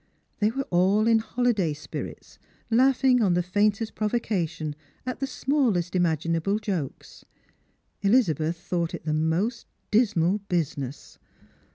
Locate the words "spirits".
1.73-2.39